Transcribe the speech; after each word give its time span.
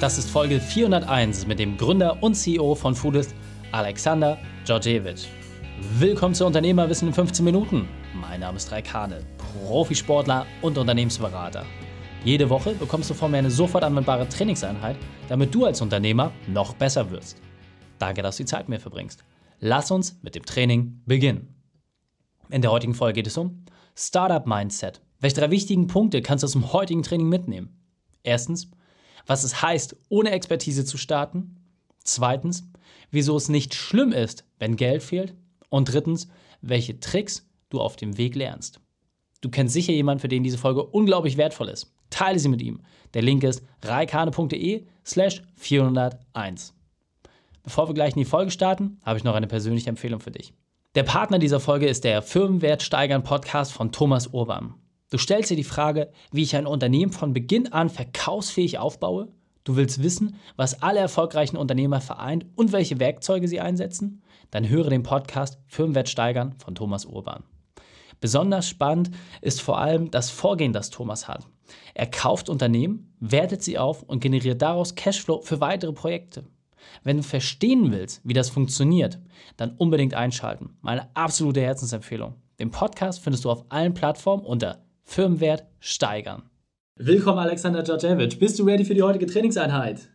Das 0.00 0.16
ist 0.16 0.30
Folge 0.30 0.60
401 0.60 1.46
mit 1.46 1.58
dem 1.58 1.76
Gründer 1.76 2.22
und 2.22 2.34
CEO 2.34 2.74
von 2.74 2.94
Foodist, 2.94 3.34
Alexander 3.70 4.38
Georgievich. 4.64 5.28
Willkommen 5.98 6.34
zu 6.34 6.46
Unternehmerwissen 6.46 7.08
in 7.08 7.12
15 7.12 7.44
Minuten. 7.44 7.86
Mein 8.14 8.40
Name 8.40 8.56
ist 8.56 8.72
Raikane, 8.72 9.20
Profisportler 9.36 10.46
und 10.62 10.78
Unternehmensberater. 10.78 11.66
Jede 12.24 12.48
Woche 12.48 12.72
bekommst 12.72 13.10
du 13.10 13.14
von 13.14 13.30
mir 13.30 13.36
eine 13.36 13.50
sofort 13.50 13.84
anwendbare 13.84 14.26
Trainingseinheit, 14.26 14.96
damit 15.28 15.54
du 15.54 15.66
als 15.66 15.82
Unternehmer 15.82 16.32
noch 16.46 16.72
besser 16.72 17.10
wirst. 17.10 17.36
Danke, 17.98 18.22
dass 18.22 18.38
du 18.38 18.44
die 18.44 18.48
Zeit 18.48 18.70
mit 18.70 18.78
mir 18.78 18.80
verbringst. 18.80 19.22
Lass 19.58 19.90
uns 19.90 20.18
mit 20.22 20.34
dem 20.34 20.46
Training 20.46 21.02
beginnen. 21.04 21.62
In 22.48 22.62
der 22.62 22.70
heutigen 22.70 22.94
Folge 22.94 23.16
geht 23.16 23.26
es 23.26 23.36
um 23.36 23.66
Startup 23.94 24.46
Mindset. 24.46 25.02
Welche 25.18 25.36
drei 25.36 25.50
wichtigen 25.50 25.88
Punkte 25.88 26.22
kannst 26.22 26.42
du 26.42 26.46
aus 26.46 26.52
dem 26.52 26.72
heutigen 26.72 27.02
Training 27.02 27.28
mitnehmen? 27.28 27.76
Erstens, 28.22 28.70
was 29.26 29.44
es 29.44 29.62
heißt, 29.62 29.96
ohne 30.08 30.30
Expertise 30.30 30.84
zu 30.84 30.96
starten. 30.96 31.56
Zweitens, 32.02 32.64
wieso 33.10 33.36
es 33.36 33.48
nicht 33.48 33.74
schlimm 33.74 34.12
ist, 34.12 34.44
wenn 34.58 34.76
Geld 34.76 35.02
fehlt. 35.02 35.34
Und 35.68 35.92
drittens, 35.92 36.28
welche 36.62 36.98
Tricks 37.00 37.48
du 37.68 37.80
auf 37.80 37.96
dem 37.96 38.18
Weg 38.18 38.34
lernst. 38.34 38.80
Du 39.40 39.48
kennst 39.48 39.72
sicher 39.72 39.92
jemanden, 39.92 40.20
für 40.20 40.28
den 40.28 40.42
diese 40.42 40.58
Folge 40.58 40.84
unglaublich 40.84 41.36
wertvoll 41.36 41.68
ist. 41.68 41.92
Teile 42.10 42.38
sie 42.38 42.48
mit 42.48 42.60
ihm. 42.60 42.80
Der 43.14 43.22
Link 43.22 43.42
ist 43.44 43.62
reikane.de 43.82 44.84
slash 45.06 45.42
401. 45.56 46.74
Bevor 47.62 47.88
wir 47.88 47.94
gleich 47.94 48.14
in 48.14 48.20
die 48.20 48.24
Folge 48.24 48.50
starten, 48.50 48.98
habe 49.04 49.18
ich 49.18 49.24
noch 49.24 49.34
eine 49.34 49.46
persönliche 49.46 49.88
Empfehlung 49.88 50.20
für 50.20 50.30
dich. 50.30 50.52
Der 50.96 51.04
Partner 51.04 51.38
dieser 51.38 51.60
Folge 51.60 51.86
ist 51.86 52.04
der 52.04 52.20
Firmenwert 52.20 52.82
steigern 52.82 53.22
Podcast 53.22 53.72
von 53.72 53.92
Thomas 53.92 54.26
Urban. 54.28 54.74
Du 55.10 55.18
stellst 55.18 55.50
dir 55.50 55.56
die 55.56 55.64
Frage, 55.64 56.12
wie 56.30 56.42
ich 56.42 56.54
ein 56.54 56.66
Unternehmen 56.66 57.10
von 57.10 57.32
Beginn 57.32 57.72
an 57.72 57.90
verkaufsfähig 57.90 58.78
aufbaue. 58.78 59.26
Du 59.64 59.74
willst 59.74 60.02
wissen, 60.04 60.36
was 60.56 60.82
alle 60.82 61.00
erfolgreichen 61.00 61.56
Unternehmer 61.56 62.00
vereint 62.00 62.46
und 62.54 62.70
welche 62.70 63.00
Werkzeuge 63.00 63.48
sie 63.48 63.60
einsetzen? 63.60 64.22
Dann 64.52 64.68
höre 64.68 64.88
den 64.88 65.02
Podcast 65.02 65.58
Firmenwert 65.66 66.08
steigern 66.08 66.54
von 66.58 66.76
Thomas 66.76 67.06
Urban. 67.06 67.42
Besonders 68.20 68.68
spannend 68.68 69.10
ist 69.40 69.60
vor 69.60 69.78
allem 69.78 70.12
das 70.12 70.30
Vorgehen, 70.30 70.72
das 70.72 70.90
Thomas 70.90 71.26
hat. 71.26 71.44
Er 71.94 72.06
kauft 72.06 72.48
Unternehmen, 72.48 73.12
wertet 73.18 73.64
sie 73.64 73.78
auf 73.78 74.04
und 74.04 74.20
generiert 74.20 74.62
daraus 74.62 74.94
Cashflow 74.94 75.40
für 75.40 75.60
weitere 75.60 75.92
Projekte. 75.92 76.44
Wenn 77.02 77.16
du 77.16 77.22
verstehen 77.24 77.90
willst, 77.90 78.20
wie 78.22 78.32
das 78.32 78.48
funktioniert, 78.48 79.18
dann 79.56 79.74
unbedingt 79.76 80.14
einschalten. 80.14 80.76
Meine 80.82 81.08
absolute 81.14 81.62
Herzensempfehlung. 81.62 82.34
Den 82.60 82.70
Podcast 82.70 83.20
findest 83.20 83.44
du 83.44 83.50
auf 83.50 83.64
allen 83.70 83.94
Plattformen 83.94 84.44
unter 84.44 84.78
Firmenwert 85.04 85.64
steigern. 85.80 86.42
Willkommen, 86.96 87.38
Alexander 87.38 87.82
Djordjevic. 87.82 88.38
Bist 88.38 88.58
du 88.58 88.64
ready 88.64 88.84
für 88.84 88.94
die 88.94 89.02
heutige 89.02 89.26
Trainingseinheit? 89.26 90.10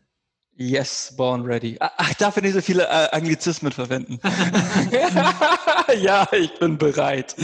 Yes, 0.58 1.14
born 1.18 1.42
ready. 1.42 1.76
Ach, 1.82 1.92
ah, 1.98 2.12
darf 2.18 2.38
ich 2.38 2.44
nicht 2.44 2.54
so 2.54 2.62
viele 2.62 2.84
äh, 2.84 3.10
Anglizismen 3.12 3.74
verwenden? 3.74 4.20
ja, 6.02 6.26
ich 6.32 6.58
bin 6.60 6.78
bereit. 6.78 7.36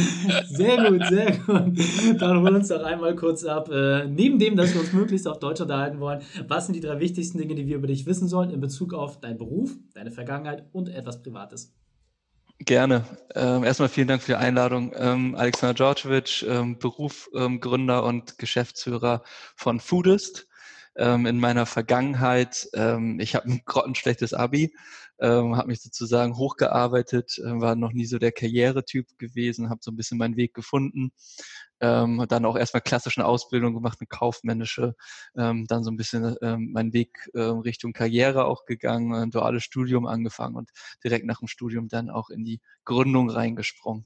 Sehr 0.45 0.89
gut, 0.89 1.05
sehr 1.09 1.31
gut. 1.39 2.21
Dann 2.21 2.37
holen 2.37 2.43
wir 2.43 2.55
uns 2.55 2.69
doch 2.69 2.81
einmal 2.83 3.13
kurz 3.17 3.43
ab. 3.43 3.69
Äh, 3.69 4.05
neben 4.07 4.39
dem, 4.39 4.55
dass 4.55 4.73
wir 4.73 4.79
uns 4.79 4.93
möglichst 4.93 5.27
auf 5.27 5.39
Deutsch 5.39 5.59
unterhalten 5.59 5.99
wollen, 5.99 6.21
was 6.47 6.67
sind 6.67 6.75
die 6.75 6.79
drei 6.79 7.01
wichtigsten 7.01 7.37
Dinge, 7.37 7.55
die 7.55 7.67
wir 7.67 7.75
über 7.75 7.87
dich 7.87 8.05
wissen 8.05 8.29
sollen 8.29 8.49
in 8.49 8.61
Bezug 8.61 8.93
auf 8.93 9.19
deinen 9.19 9.37
Beruf, 9.37 9.71
deine 9.93 10.11
Vergangenheit 10.11 10.63
und 10.71 10.87
etwas 10.87 11.21
Privates? 11.21 11.73
Gerne. 12.65 13.05
Ähm, 13.33 13.63
erstmal 13.63 13.89
vielen 13.89 14.07
Dank 14.07 14.21
für 14.21 14.33
die 14.33 14.37
Einladung. 14.37 14.93
Ähm, 14.95 15.35
Alexander 15.35 15.73
Djordjevic, 15.73 16.43
ähm, 16.47 16.77
Beruf, 16.77 17.27
ähm, 17.33 17.59
Gründer 17.59 18.03
und 18.03 18.37
Geschäftsführer 18.37 19.23
von 19.55 19.79
Foodist. 19.79 20.47
Ähm, 20.97 21.25
in 21.25 21.39
meiner 21.39 21.65
Vergangenheit, 21.65 22.67
ähm, 22.73 23.19
ich 23.19 23.35
habe 23.35 23.49
ein 23.49 23.61
grottenschlechtes 23.65 24.33
Abi, 24.33 24.73
ähm, 25.19 25.55
habe 25.55 25.67
mich 25.69 25.81
sozusagen 25.81 26.35
hochgearbeitet, 26.37 27.39
äh, 27.39 27.61
war 27.61 27.75
noch 27.75 27.93
nie 27.93 28.05
so 28.05 28.17
der 28.19 28.31
Karrieretyp 28.31 29.17
gewesen, 29.17 29.69
habe 29.69 29.79
so 29.83 29.91
ein 29.91 29.95
bisschen 29.95 30.17
meinen 30.17 30.35
Weg 30.35 30.53
gefunden. 30.53 31.11
Ähm, 31.79 32.25
dann 32.29 32.45
auch 32.45 32.57
erstmal 32.57 32.81
klassische 32.81 33.25
Ausbildung 33.25 33.73
gemacht, 33.73 33.97
eine 33.99 34.07
kaufmännische, 34.07 34.95
ähm, 35.35 35.65
dann 35.67 35.83
so 35.83 35.91
ein 35.91 35.97
bisschen 35.97 36.35
ähm, 36.41 36.71
meinen 36.73 36.93
Weg 36.93 37.29
äh, 37.33 37.41
Richtung 37.41 37.93
Karriere 37.93 38.45
auch 38.45 38.65
gegangen, 38.65 39.13
ein 39.15 39.31
duales 39.31 39.63
Studium 39.63 40.05
angefangen 40.07 40.55
und 40.55 40.69
direkt 41.03 41.25
nach 41.25 41.39
dem 41.39 41.47
Studium 41.47 41.87
dann 41.87 42.09
auch 42.09 42.29
in 42.29 42.43
die 42.43 42.61
Gründung 42.85 43.29
reingesprungen 43.29 44.05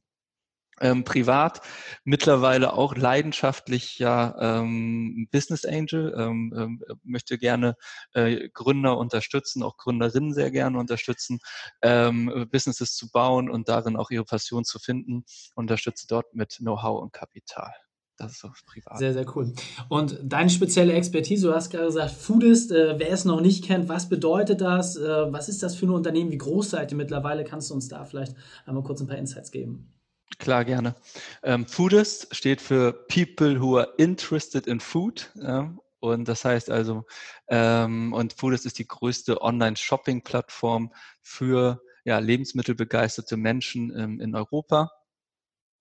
ähm, 0.81 1.03
privat 1.03 1.61
mittlerweile 2.03 2.73
auch 2.73 2.95
leidenschaftlich 2.95 3.99
ja 3.99 4.35
ähm, 4.39 5.27
Business 5.31 5.65
Angel, 5.65 6.13
ähm, 6.17 6.53
ähm, 6.55 6.83
möchte 7.03 7.37
gerne 7.37 7.75
äh, 8.13 8.49
Gründer 8.49 8.97
unterstützen, 8.97 9.63
auch 9.63 9.77
Gründerinnen 9.77 10.33
sehr 10.33 10.51
gerne 10.51 10.77
unterstützen, 10.79 11.39
ähm, 11.81 12.47
Businesses 12.51 12.95
zu 12.95 13.09
bauen 13.09 13.49
und 13.49 13.69
darin 13.69 13.95
auch 13.95 14.11
ihre 14.11 14.25
Passion 14.25 14.65
zu 14.65 14.79
finden, 14.79 15.25
unterstütze 15.55 16.07
dort 16.07 16.33
mit 16.33 16.57
Know-how 16.57 17.01
und 17.01 17.13
Kapital. 17.13 17.73
Das 18.17 18.31
ist 18.31 18.39
so 18.39 18.49
privat. 18.65 18.97
Sehr, 18.97 19.13
sehr 19.13 19.25
cool. 19.35 19.53
Und 19.89 20.17
deine 20.23 20.49
spezielle 20.49 20.93
Expertise, 20.93 21.47
du 21.47 21.53
hast 21.53 21.69
gerade 21.69 21.87
gesagt, 21.87 22.11
Foodist, 22.11 22.71
äh, 22.71 22.97
wer 22.97 23.11
es 23.11 23.25
noch 23.25 23.41
nicht 23.41 23.65
kennt, 23.65 23.89
was 23.89 24.07
bedeutet 24.07 24.61
das? 24.61 24.95
Äh, 24.95 25.33
was 25.33 25.49
ist 25.49 25.61
das 25.63 25.75
für 25.75 25.85
ein 25.85 25.89
Unternehmen? 25.89 26.31
Wie 26.31 26.37
groß 26.37 26.69
seid 26.69 26.91
ihr 26.91 26.97
mittlerweile? 26.97 27.43
Kannst 27.43 27.69
du 27.69 27.73
uns 27.73 27.89
da 27.89 28.05
vielleicht 28.05 28.35
einmal 28.65 28.83
kurz 28.83 29.01
ein 29.01 29.07
paar 29.07 29.17
Insights 29.17 29.51
geben? 29.51 29.94
Klar, 30.39 30.65
gerne. 30.65 30.95
Ähm, 31.43 31.65
Foodist 31.65 32.35
steht 32.35 32.61
für 32.61 32.93
People 33.07 33.59
who 33.59 33.77
are 33.77 33.93
interested 33.97 34.67
in 34.67 34.79
food. 34.79 35.31
Ja, 35.35 35.73
und 35.99 36.27
das 36.27 36.45
heißt 36.45 36.69
also, 36.69 37.05
ähm, 37.47 38.13
und 38.13 38.33
Foodist 38.33 38.65
ist 38.65 38.77
die 38.79 38.87
größte 38.87 39.41
Online-Shopping-Plattform 39.41 40.93
für 41.21 41.81
ja, 42.03 42.19
lebensmittelbegeisterte 42.19 43.37
Menschen 43.37 43.95
ähm, 43.97 44.19
in 44.19 44.35
Europa. 44.35 44.91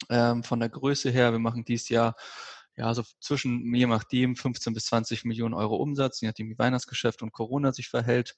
Ähm, 0.09 0.43
von 0.45 0.61
der 0.61 0.69
Größe 0.69 1.11
her, 1.11 1.33
wir 1.33 1.39
machen 1.39 1.65
dieses 1.65 1.89
Jahr 1.89 2.15
ja, 2.77 2.93
so 2.95 3.03
zwischen, 3.21 3.75
je 3.75 3.87
nachdem, 3.87 4.37
15 4.37 4.75
bis 4.75 4.87
20 4.87 5.25
Millionen 5.25 5.55
Euro 5.55 5.77
Umsatz, 5.77 6.21
je 6.21 6.29
nachdem, 6.29 6.49
wie 6.49 6.59
Weihnachtsgeschäft 6.59 7.23
und 7.23 7.33
Corona 7.33 7.73
sich 7.73 7.89
verhält 7.89 8.37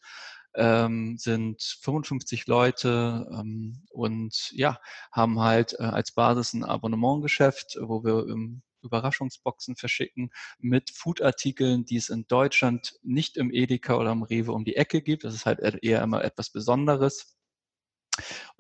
ähm, 0.56 1.16
sind 1.19 1.62
55 1.82 2.47
Leute 2.47 3.26
ähm, 3.32 3.82
und 3.91 4.50
ja, 4.52 4.78
haben 5.12 5.41
halt 5.41 5.74
äh, 5.78 5.84
als 5.84 6.12
Basis 6.12 6.54
ein 6.54 6.64
Abonnementgeschäft, 6.64 7.78
wo 7.80 8.02
wir 8.04 8.26
ähm, 8.28 8.62
Überraschungsboxen 8.82 9.76
verschicken 9.76 10.30
mit 10.58 10.91
Foodartikeln, 10.91 11.84
die 11.84 11.97
es 11.97 12.08
in 12.08 12.26
Deutschland 12.28 12.94
nicht 13.03 13.36
im 13.36 13.53
Edeka 13.53 13.97
oder 13.97 14.12
im 14.12 14.22
Rewe 14.22 14.53
um 14.53 14.64
die 14.64 14.76
Ecke 14.76 15.03
gibt. 15.03 15.24
Das 15.24 15.34
ist 15.34 15.44
halt 15.47 15.60
eher 15.60 16.03
immer 16.03 16.24
etwas 16.24 16.50
Besonderes 16.50 17.35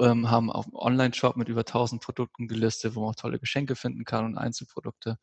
ähm, 0.00 0.30
haben 0.30 0.50
auch 0.50 0.64
einen 0.64 0.74
Online-Shop 0.74 1.36
mit 1.36 1.48
über 1.48 1.60
1000 1.60 2.02
Produkten 2.02 2.48
gelistet, 2.48 2.94
wo 2.94 3.00
man 3.00 3.10
auch 3.10 3.14
tolle 3.16 3.38
Geschenke 3.38 3.74
finden 3.76 4.04
kann 4.04 4.24
und 4.24 4.38
Einzelprodukte 4.38 5.18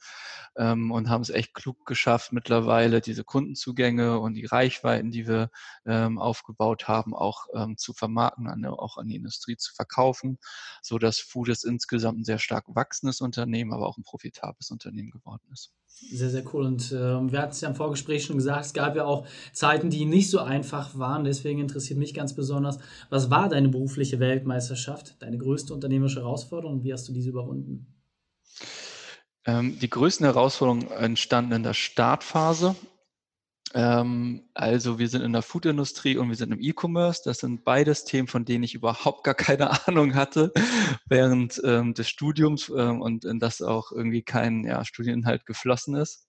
ähm, 0.58 0.92
und 0.92 1.10
haben 1.10 1.22
es 1.22 1.30
echt 1.30 1.54
klug 1.54 1.86
geschafft, 1.86 2.34
mittlerweile 2.34 3.02
diese 3.02 3.24
Kundenzugänge 3.24 4.20
und 4.20 4.34
die 4.34 4.46
Reichweiten, 4.46 5.12
die 5.12 5.28
wir 5.28 5.50
ähm, 5.86 6.18
aufgebaut 6.18 6.88
haben, 6.88 7.14
auch 7.16 7.48
ähm, 7.54 7.78
zu 7.78 7.94
vermarkten, 7.94 8.48
an, 8.48 8.66
auch 8.66 8.98
an 8.98 9.08
die 9.08 9.16
Industrie 9.16 9.58
zu 9.58 9.74
verkaufen, 9.74 10.40
so 10.82 10.98
dass 10.98 11.20
Food 11.20 11.50
insgesamt 11.64 12.20
ein 12.20 12.24
sehr 12.24 12.40
stark 12.40 12.66
wachsendes 12.68 13.22
Unternehmen, 13.22 13.74
aber 13.74 13.88
auch 13.88 13.98
ein 13.98 14.04
profitables 14.04 14.72
Unternehmen 14.72 15.12
geworden 15.12 15.44
ist. 15.52 15.74
Sehr, 16.12 16.30
sehr 16.30 16.44
cool. 16.54 16.66
Und 16.66 16.92
äh, 16.92 17.32
wir 17.32 17.40
hatten 17.40 17.52
es 17.52 17.62
ja 17.62 17.70
im 17.70 17.76
Vorgespräch 17.76 18.26
schon 18.26 18.38
gesagt, 18.38 18.66
es 18.66 18.74
gab 18.74 18.96
ja 18.96 19.06
auch 19.06 19.26
Zeiten, 19.54 19.90
die 19.90 20.06
nicht 20.06 20.30
so 20.30 20.40
einfach 20.40 20.98
waren. 20.98 21.24
Deswegen 21.24 21.60
interessiert 21.60 22.00
mich 22.00 22.14
ganz 22.14 22.34
besonders, 22.34 22.80
was 23.10 23.30
war 23.30 23.48
deine 23.48 23.70
berufliche 23.70 24.20
Weltmeisterschaft, 24.23 25.22
deine 25.22 25.38
größte 25.38 25.73
unternehmerische 25.73 26.22
Herausforderung 26.22 26.84
wie 26.84 26.94
hast 26.94 27.07
du 27.07 27.13
diese 27.13 27.29
überwunden? 27.29 27.88
Ähm, 29.45 29.78
die 29.79 29.89
größten 29.89 30.25
Herausforderungen 30.25 30.89
entstanden 30.91 31.51
in 31.51 31.63
der 31.63 31.73
Startphase. 31.73 32.75
Ähm, 33.73 34.50
also 34.53 34.99
wir 34.99 35.09
sind 35.09 35.23
in 35.23 35.34
der 35.34 35.41
Foodindustrie 35.41 36.17
und 36.17 36.29
wir 36.29 36.35
sind 36.35 36.53
im 36.53 36.61
E-Commerce. 36.61 37.22
Das 37.25 37.40
sind 37.40 37.66
beides 37.66 38.05
Themen, 38.05 38.28
von 38.28 38.46
denen 38.46 38.64
ich 38.64 38.75
überhaupt 38.75 39.23
gar 39.23 39.34
keine 39.34 39.70
Ahnung 39.87 40.16
hatte 40.16 40.53
während 41.08 41.61
ähm, 41.66 41.93
des 41.93 42.08
Studiums 42.08 42.69
ähm, 42.69 43.02
und 43.02 43.26
in 43.26 43.40
das 43.40 43.61
auch 43.61 43.91
irgendwie 43.91 44.23
kein 44.23 44.64
ja, 44.64 44.85
Studieninhalt 44.85 45.46
geflossen 45.46 45.96
ist. 45.96 46.28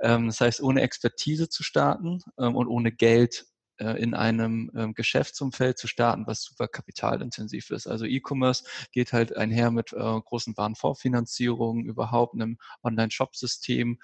Ähm, 0.00 0.26
das 0.26 0.40
heißt, 0.40 0.62
ohne 0.62 0.82
Expertise 0.82 1.48
zu 1.48 1.62
starten 1.62 2.20
ähm, 2.38 2.56
und 2.56 2.68
ohne 2.68 2.92
Geld 2.92 3.46
äh, 3.82 4.00
in 4.00 4.14
einem 4.14 4.70
ähm, 4.76 4.94
Geschäftsumfeld 4.94 5.76
zu 5.76 5.88
starten, 5.88 6.26
was 6.26 6.42
super 6.42 6.68
kapitalintensiv 6.68 7.70
ist. 7.70 7.86
Also 7.86 8.04
E-Commerce 8.04 8.64
geht 8.92 9.12
halt 9.12 9.36
einher 9.36 9.70
mit 9.70 9.92
äh, 9.92 9.96
großen 9.96 10.56
Warenvorfinanzierungen, 10.56 11.84
überhaupt 11.84 12.34
einem 12.34 12.58
Online-Shop-System 12.82 13.98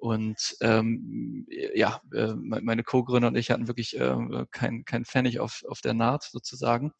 und 0.00 0.56
ähm, 0.62 1.46
ja, 1.74 2.00
äh, 2.12 2.32
meine 2.34 2.82
Co-Gründer 2.82 3.28
und 3.28 3.36
ich 3.36 3.50
hatten 3.50 3.68
wirklich 3.68 3.98
äh, 3.98 4.46
kein, 4.50 4.84
kein 4.84 5.04
Pfennig 5.04 5.38
auf, 5.40 5.62
auf 5.68 5.80
der 5.80 5.94
Naht 5.94 6.24
sozusagen. 6.24 6.92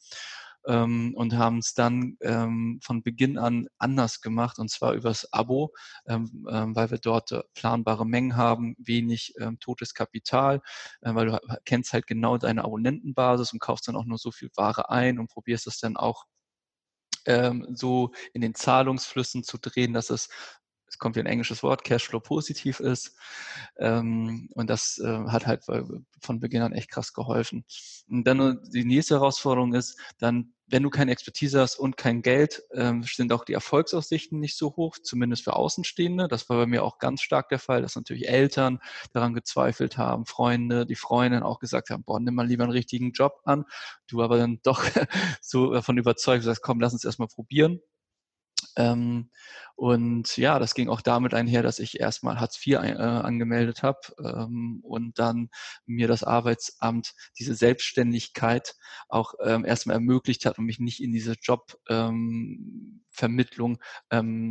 Ähm, 0.66 1.14
und 1.16 1.36
haben 1.36 1.58
es 1.58 1.74
dann 1.74 2.16
ähm, 2.20 2.80
von 2.82 3.02
Beginn 3.02 3.38
an 3.38 3.66
anders 3.78 4.20
gemacht 4.20 4.58
und 4.58 4.70
zwar 4.70 4.94
übers 4.94 5.32
Abo, 5.32 5.72
ähm, 6.06 6.46
ähm, 6.50 6.76
weil 6.76 6.90
wir 6.90 6.98
dort 6.98 7.32
äh, 7.32 7.42
planbare 7.54 8.06
Mengen 8.06 8.36
haben, 8.36 8.74
wenig 8.78 9.34
ähm, 9.40 9.58
totes 9.60 9.94
Kapital, 9.94 10.60
äh, 11.00 11.14
weil 11.14 11.26
du 11.26 11.38
kennst 11.64 11.92
halt 11.92 12.06
genau 12.06 12.38
deine 12.38 12.64
Abonnentenbasis 12.64 13.52
und 13.52 13.60
kaufst 13.60 13.88
dann 13.88 13.96
auch 13.96 14.04
nur 14.04 14.18
so 14.18 14.30
viel 14.30 14.50
Ware 14.56 14.90
ein 14.90 15.18
und 15.18 15.28
probierst 15.28 15.66
es 15.66 15.78
dann 15.78 15.96
auch 15.96 16.24
ähm, 17.26 17.66
so 17.74 18.12
in 18.32 18.40
den 18.40 18.54
Zahlungsflüssen 18.54 19.44
zu 19.44 19.58
drehen, 19.58 19.92
dass 19.92 20.10
es 20.10 20.28
es 20.90 20.98
kommt 20.98 21.14
wie 21.16 21.20
ein 21.20 21.26
englisches 21.26 21.62
Wort, 21.62 21.84
Cashflow 21.84 22.20
positiv 22.20 22.80
ist. 22.80 23.16
Ähm, 23.78 24.48
und 24.54 24.68
das 24.68 24.98
äh, 24.98 25.24
hat 25.28 25.46
halt 25.46 25.64
von 25.64 26.40
Beginn 26.40 26.62
an 26.62 26.72
echt 26.72 26.90
krass 26.90 27.12
geholfen. 27.12 27.64
Und 28.08 28.24
dann 28.26 28.60
die 28.72 28.84
nächste 28.84 29.14
Herausforderung 29.14 29.72
ist, 29.72 29.98
dann, 30.18 30.52
wenn 30.66 30.82
du 30.82 30.90
keine 30.90 31.12
Expertise 31.12 31.60
hast 31.60 31.76
und 31.76 31.96
kein 31.96 32.22
Geld, 32.22 32.64
ähm, 32.74 33.04
sind 33.04 33.32
auch 33.32 33.44
die 33.44 33.52
Erfolgsaussichten 33.52 34.40
nicht 34.40 34.56
so 34.56 34.74
hoch, 34.76 34.98
zumindest 35.00 35.44
für 35.44 35.54
Außenstehende. 35.54 36.26
Das 36.26 36.48
war 36.48 36.56
bei 36.56 36.66
mir 36.66 36.82
auch 36.82 36.98
ganz 36.98 37.22
stark 37.22 37.48
der 37.50 37.60
Fall, 37.60 37.82
dass 37.82 37.94
natürlich 37.94 38.28
Eltern 38.28 38.80
daran 39.12 39.32
gezweifelt 39.32 39.96
haben, 39.96 40.26
Freunde, 40.26 40.86
die 40.86 40.96
Freundin 40.96 41.44
auch 41.44 41.60
gesagt 41.60 41.90
haben, 41.90 42.02
boah, 42.02 42.18
nimm 42.18 42.34
mal 42.34 42.48
lieber 42.48 42.64
einen 42.64 42.72
richtigen 42.72 43.12
Job 43.12 43.40
an. 43.44 43.64
Du 44.08 44.22
aber 44.22 44.38
dann 44.38 44.58
doch 44.64 44.84
so 45.40 45.72
davon 45.72 45.98
überzeugt, 45.98 46.42
sagst, 46.42 46.62
komm, 46.62 46.80
lass 46.80 46.92
uns 46.92 47.04
erstmal 47.04 47.28
probieren. 47.28 47.80
Ähm, 48.76 49.30
und 49.76 50.36
ja, 50.36 50.58
das 50.58 50.74
ging 50.74 50.88
auch 50.88 51.00
damit 51.00 51.32
einher, 51.34 51.62
dass 51.62 51.78
ich 51.78 52.00
erstmal 52.00 52.38
Hartz 52.38 52.64
IV 52.64 52.74
äh, 52.74 52.94
angemeldet 52.96 53.82
habe 53.82 54.00
ähm, 54.22 54.80
und 54.82 55.18
dann 55.18 55.48
mir 55.86 56.06
das 56.08 56.22
Arbeitsamt 56.22 57.14
diese 57.38 57.54
Selbstständigkeit 57.54 58.74
auch 59.08 59.34
ähm, 59.42 59.64
erstmal 59.64 59.94
ermöglicht 59.94 60.44
hat 60.46 60.58
und 60.58 60.66
mich 60.66 60.80
nicht 60.80 61.02
in 61.02 61.12
diese 61.12 61.34
Jobvermittlung 61.40 62.08
ähm, 62.08 62.99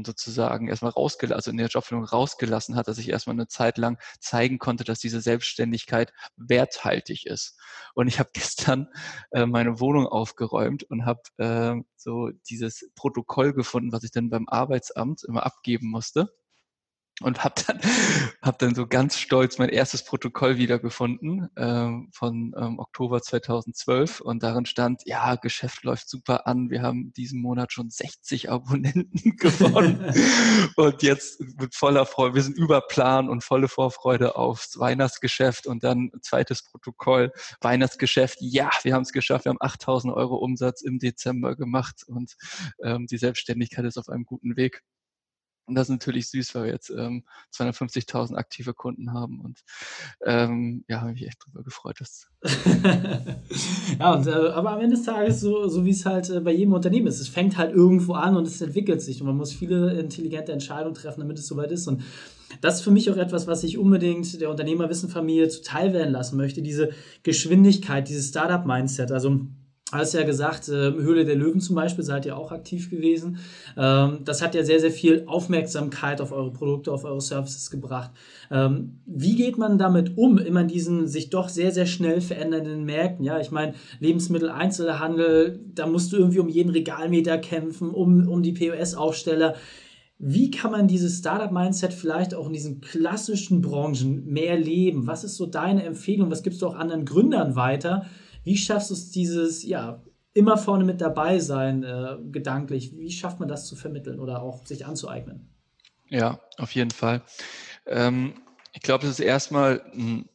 sozusagen 0.05 0.67
erstmal 0.67 0.91
rausgelassen, 0.91 1.35
also 1.35 1.51
in 1.51 1.57
der 1.57 1.67
Jobvermittlung 1.67 2.09
rausgelassen 2.09 2.75
hat, 2.75 2.87
dass 2.87 2.97
ich 2.97 3.09
erstmal 3.09 3.35
eine 3.35 3.47
Zeit 3.47 3.77
lang 3.77 3.97
zeigen 4.19 4.59
konnte, 4.59 4.83
dass 4.83 4.99
diese 4.99 5.21
Selbstständigkeit 5.21 6.13
werthaltig 6.35 7.25
ist. 7.25 7.57
Und 7.95 8.07
ich 8.07 8.19
habe 8.19 8.29
gestern 8.33 8.87
äh, 9.31 9.45
meine 9.45 9.79
Wohnung 9.79 10.07
aufgeräumt 10.07 10.83
und 10.83 11.05
habe 11.05 11.21
äh, 11.37 11.75
so 11.95 12.29
dieses 12.49 12.89
Protokoll 12.95 13.53
gefunden, 13.53 13.91
was 13.91 14.03
ich 14.03 14.11
dann 14.11 14.29
beim 14.29 14.47
Arbeitsamt 14.47 15.23
immer 15.23 15.45
abgeben 15.45 15.89
musste 15.89 16.29
und 17.21 17.43
habe 17.43 17.55
dann, 17.65 17.79
hab 18.41 18.59
dann 18.59 18.75
so 18.75 18.87
ganz 18.87 19.17
stolz 19.17 19.57
mein 19.57 19.69
erstes 19.69 20.03
Protokoll 20.03 20.57
wiedergefunden 20.57 21.49
ähm, 21.57 22.09
von 22.13 22.53
ähm, 22.57 22.79
Oktober 22.79 23.21
2012 23.21 24.21
und 24.21 24.43
darin 24.43 24.65
stand, 24.65 25.01
ja, 25.05 25.35
Geschäft 25.35 25.83
läuft 25.83 26.09
super 26.09 26.47
an, 26.47 26.69
wir 26.69 26.81
haben 26.81 27.13
diesen 27.13 27.41
Monat 27.41 27.73
schon 27.73 27.89
60 27.89 28.49
Abonnenten 28.49 29.35
gewonnen. 29.37 30.13
Und 30.75 31.03
jetzt 31.03 31.41
mit 31.59 31.75
voller 31.75 32.05
Freude, 32.05 32.35
wir 32.35 32.43
sind 32.43 32.57
über 32.57 32.81
Plan 32.81 33.29
und 33.29 33.43
volle 33.43 33.67
Vorfreude 33.67 34.35
aufs 34.35 34.79
Weihnachtsgeschäft. 34.79 35.67
Und 35.67 35.83
dann 35.83 36.11
zweites 36.21 36.63
Protokoll, 36.63 37.31
Weihnachtsgeschäft, 37.61 38.37
ja, 38.41 38.69
wir 38.83 38.93
haben 38.93 39.03
es 39.03 39.11
geschafft, 39.11 39.45
wir 39.45 39.51
haben 39.51 39.61
8000 39.61 40.13
Euro 40.13 40.35
Umsatz 40.35 40.81
im 40.81 40.99
Dezember 40.99 41.55
gemacht. 41.55 42.03
Und 42.07 42.35
ähm, 42.83 43.07
die 43.07 43.17
Selbstständigkeit 43.17 43.85
ist 43.85 43.97
auf 43.97 44.09
einem 44.09 44.25
guten 44.25 44.55
Weg. 44.55 44.83
Und 45.69 45.75
das 45.75 45.87
ist 45.87 45.91
natürlich 45.91 46.29
süß, 46.29 46.55
weil 46.55 46.63
wir 46.65 46.71
jetzt 46.71 46.89
ähm, 46.89 47.23
250.000 47.53 48.35
aktive 48.35 48.73
Kunden 48.73 49.13
haben. 49.13 49.39
Und 49.39 49.59
ähm, 50.25 50.83
ja, 50.87 51.01
habe 51.01 51.11
mich 51.11 51.25
echt 51.25 51.45
drüber 51.45 51.63
gefreut. 51.63 51.97
Dass 51.99 52.27
ja, 53.99 54.13
und, 54.13 54.27
äh, 54.27 54.31
aber 54.31 54.71
am 54.71 54.79
Ende 54.79 54.95
des 54.95 55.05
Tages, 55.05 55.39
so, 55.39 55.67
so 55.67 55.85
wie 55.85 55.91
es 55.91 56.05
halt 56.05 56.29
äh, 56.29 56.39
bei 56.39 56.51
jedem 56.51 56.73
Unternehmen 56.73 57.07
ist, 57.07 57.19
es 57.19 57.29
fängt 57.29 57.57
halt 57.57 57.73
irgendwo 57.73 58.13
an 58.13 58.35
und 58.35 58.47
es 58.47 58.59
entwickelt 58.61 59.01
sich. 59.01 59.21
Und 59.21 59.27
man 59.27 59.37
muss 59.37 59.53
viele 59.53 59.99
intelligente 59.99 60.51
Entscheidungen 60.51 60.95
treffen, 60.95 61.21
damit 61.21 61.37
es 61.37 61.47
soweit 61.47 61.71
ist. 61.71 61.87
Und 61.87 62.01
das 62.61 62.77
ist 62.77 62.81
für 62.81 62.91
mich 62.91 63.11
auch 63.11 63.17
etwas, 63.17 63.45
was 63.45 63.63
ich 63.63 63.77
unbedingt 63.77 64.41
der 64.41 64.49
Unternehmerwissenfamilie 64.49 65.49
zuteil 65.49 65.93
werden 65.93 66.11
lassen 66.11 66.35
möchte. 66.35 66.63
Diese 66.63 66.89
Geschwindigkeit, 67.23 68.09
dieses 68.09 68.29
Startup-Mindset. 68.29 69.11
Also 69.11 69.41
hast 69.91 70.13
ja 70.13 70.23
gesagt, 70.23 70.69
äh, 70.69 70.91
Höhle 70.91 71.25
der 71.25 71.35
Löwen 71.35 71.59
zum 71.59 71.75
Beispiel, 71.75 72.03
seid 72.03 72.25
ihr 72.25 72.37
auch 72.37 72.51
aktiv 72.51 72.89
gewesen. 72.89 73.39
Ähm, 73.75 74.19
das 74.23 74.41
hat 74.41 74.53
ja 74.53 74.63
sehr, 74.63 74.79
sehr 74.79 74.91
viel 74.91 75.23
Aufmerksamkeit 75.25 76.21
auf 76.21 76.31
eure 76.31 76.51
Produkte, 76.51 76.91
auf 76.91 77.05
eure 77.05 77.21
Services 77.21 77.71
gebracht. 77.71 78.11
Ähm, 78.51 78.99
wie 79.05 79.35
geht 79.35 79.57
man 79.57 79.77
damit 79.77 80.17
um, 80.17 80.37
immer 80.37 80.61
in 80.61 80.67
diesen 80.67 81.07
sich 81.07 81.29
doch 81.29 81.49
sehr, 81.49 81.71
sehr 81.71 81.87
schnell 81.87 82.21
verändernden 82.21 82.83
Märkten? 82.83 83.25
Ja, 83.25 83.39
ich 83.39 83.51
meine, 83.51 83.73
Lebensmitteleinzelhandel, 83.99 85.59
da 85.73 85.87
musst 85.87 86.13
du 86.13 86.17
irgendwie 86.17 86.39
um 86.39 86.49
jeden 86.49 86.69
Regalmeter 86.69 87.37
kämpfen, 87.39 87.89
um, 87.89 88.27
um 88.27 88.43
die 88.43 88.53
POS-Aufsteller. 88.53 89.55
Wie 90.19 90.51
kann 90.51 90.71
man 90.71 90.87
dieses 90.87 91.19
Startup-Mindset 91.19 91.93
vielleicht 91.93 92.35
auch 92.35 92.47
in 92.47 92.53
diesen 92.53 92.81
klassischen 92.81 93.61
Branchen 93.61 94.25
mehr 94.25 94.59
leben? 94.59 95.07
Was 95.07 95.23
ist 95.23 95.37
so 95.37 95.45
deine 95.45 95.83
Empfehlung? 95.83 96.29
Was 96.29 96.43
gibst 96.43 96.61
du 96.61 96.67
auch 96.67 96.75
anderen 96.75 97.05
Gründern 97.05 97.55
weiter? 97.55 98.05
Wie 98.43 98.57
schaffst 98.57 98.89
du 98.89 98.93
es, 98.93 99.11
dieses, 99.11 99.63
ja, 99.63 100.01
immer 100.33 100.57
vorne 100.57 100.85
mit 100.85 101.01
dabei 101.01 101.39
sein, 101.39 101.83
äh, 101.83 102.17
gedanklich? 102.31 102.95
Wie 102.97 103.11
schafft 103.11 103.39
man 103.39 103.49
das 103.49 103.67
zu 103.67 103.75
vermitteln 103.75 104.19
oder 104.19 104.41
auch 104.41 104.65
sich 104.65 104.85
anzueignen? 104.85 105.49
Ja, 106.09 106.39
auf 106.57 106.73
jeden 106.73 106.91
Fall. 106.91 107.21
Ähm, 107.85 108.33
ich 108.73 108.81
glaube, 108.81 109.05
es 109.05 109.11
ist 109.11 109.19
erstmal 109.19 109.81
ein 109.93 110.29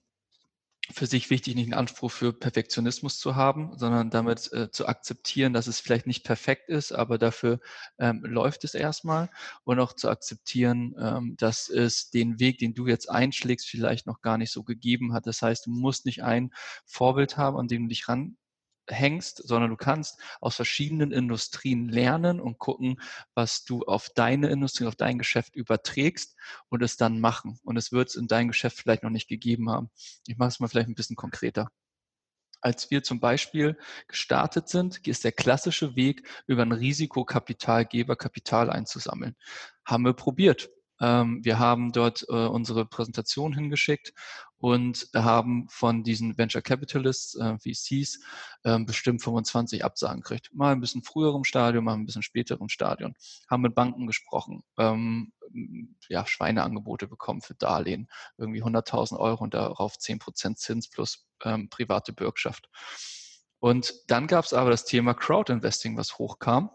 für 0.93 1.07
sich 1.07 1.31
wichtig, 1.31 1.55
nicht 1.55 1.65
einen 1.67 1.75
Anspruch 1.75 2.11
für 2.11 2.33
Perfektionismus 2.33 3.19
zu 3.19 3.37
haben, 3.37 3.79
sondern 3.79 4.11
damit 4.11 4.53
äh, 4.53 4.71
zu 4.71 4.87
akzeptieren, 4.87 5.55
dass 5.55 5.67
es 5.67 5.81
vielleicht 5.81 6.07
nicht 6.07 6.25
perfekt 6.25 6.69
ist, 6.69 6.93
aber 6.93 7.17
dafür 7.17 7.61
ähm, 7.99 8.23
läuft 8.25 8.65
es 8.65 8.75
erstmal 8.75 9.31
und 9.65 9.81
auch 9.81 9.95
zu 9.95 10.11
akzeptieren, 10.11 10.95
ähm, 11.01 11.37
dass 11.39 11.69
es 11.71 12.11
den 12.11 12.39
Weg, 12.39 12.59
den 12.59 12.75
du 12.75 12.87
jetzt 12.87 13.11
einschlägst, 13.11 13.67
vielleicht 13.67 14.07
noch 14.07 14.21
gar 14.21 14.37
nicht 14.37 14.53
so 14.53 14.63
gegeben 14.63 15.15
hat. 15.15 15.27
Das 15.27 15.41
heißt, 15.41 15.67
du 15.67 15.71
musst 15.71 16.05
nicht 16.05 16.23
ein 16.23 16.53
Vorbild 16.85 17.39
haben, 17.39 17.57
an 17.57 17.69
dem 17.69 17.85
du 17.85 17.89
dich 17.89 18.09
ran 18.09 18.37
hängst, 18.89 19.47
sondern 19.47 19.71
du 19.71 19.77
kannst 19.77 20.21
aus 20.41 20.57
verschiedenen 20.57 21.13
Industrien 21.13 21.89
lernen 21.89 22.41
und 22.41 22.59
gucken, 22.59 23.01
was 23.35 23.65
du 23.65 23.83
auf 23.83 24.11
deine 24.15 24.49
Industrie, 24.49 24.87
auf 24.87 24.97
dein 24.97 25.19
Geschäft 25.19 25.57
überträgst 25.57 26.37
und 26.69 26.83
es 26.83 26.97
dann 26.97 27.21
machen. 27.21 27.59
Und 27.63 27.77
es 27.77 27.93
wird 27.93 28.09
es 28.09 28.17
in 28.17 28.27
dein 28.27 28.49
Geschäft 28.49 28.79
vielleicht 28.79 29.03
noch 29.03 29.11
nicht 29.11 29.29
gegeben 29.29 29.71
haben. 29.71 29.91
Ich 30.27 30.37
mache 30.37 30.49
es 30.49 30.61
mal 30.61 30.69
vielleicht 30.69 30.89
ein 30.89 30.95
bisschen 30.95 31.17
konkreter. 31.17 31.69
Als 32.61 32.91
wir 32.91 33.03
zum 33.03 33.21
Beispiel 33.21 33.77
gestartet 34.09 34.71
sind, 34.71 35.07
ist 35.07 35.25
der 35.25 35.33
klassische 35.33 35.97
Weg, 35.97 36.27
über 36.47 36.63
einen 36.63 36.73
Risikokapitalgeber 36.73 38.17
Kapital 38.17 38.71
einzusammeln. 38.71 39.37
Haben 39.85 40.07
wir 40.07 40.15
probiert. 40.15 40.71
Ähm, 41.01 41.45
wir 41.45 41.59
haben 41.59 41.93
dort 41.93 42.25
äh, 42.29 42.33
unsere 42.33 42.87
Präsentation 42.87 43.53
hingeschickt 43.53 44.15
und 44.59 45.09
haben 45.15 45.67
von 45.69 46.03
diesen 46.03 46.39
Venture 46.39 46.63
Capitalists, 46.63 47.35
äh, 47.35 47.59
VCs, 47.59 48.21
äh, 48.63 48.79
bestimmt 48.81 49.23
25 49.23 49.85
Absagen 49.85 50.23
gekriegt. 50.23 50.51
Mal 50.55 50.73
ein 50.73 50.81
bisschen 50.81 51.03
früherem 51.03 51.45
Stadium, 51.45 51.85
mal 51.85 51.95
ein 51.95 52.07
bisschen 52.07 52.23
späterem 52.23 52.69
Stadion. 52.69 53.15
Haben 53.51 53.63
mit 53.63 53.75
Banken 53.75 54.07
gesprochen, 54.07 54.63
ähm, 54.79 55.33
ja, 56.09 56.27
Schweineangebote 56.27 57.07
bekommen 57.07 57.41
für 57.41 57.55
Darlehen, 57.55 58.09
irgendwie 58.39 58.63
100.000 58.63 59.19
Euro 59.19 59.45
und 59.45 59.55
darauf 59.55 59.97
10% 59.97 60.57
Zins 60.57 60.89
plus 60.89 61.27
ähm, 61.45 61.69
private 61.69 62.13
Bürgschaft. 62.13 62.69
Und 63.61 63.95
dann 64.09 64.27
gab 64.27 64.45
es 64.45 64.53
aber 64.53 64.71
das 64.71 64.85
Thema 64.85 65.15
Crowdinvesting, 65.15 65.97
was 65.97 66.19
hochkam. 66.19 66.71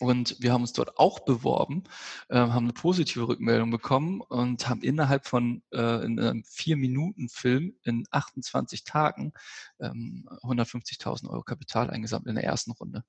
Und 0.00 0.36
wir 0.38 0.52
haben 0.52 0.62
uns 0.62 0.72
dort 0.72 0.98
auch 0.98 1.20
beworben, 1.20 1.84
äh, 2.28 2.36
haben 2.36 2.64
eine 2.64 2.72
positive 2.72 3.26
Rückmeldung 3.26 3.70
bekommen 3.70 4.20
und 4.20 4.68
haben 4.68 4.82
innerhalb 4.82 5.26
von 5.26 5.62
äh, 5.72 6.04
in 6.04 6.20
einem 6.20 6.44
Vier-Minuten-Film 6.44 7.74
in 7.82 8.06
28 8.10 8.84
Tagen 8.84 9.32
ähm, 9.80 10.28
150.000 10.42 11.28
Euro 11.28 11.42
Kapital 11.42 11.90
eingesammelt 11.90 12.28
in 12.28 12.36
der 12.36 12.44
ersten 12.44 12.70
Runde 12.72 13.04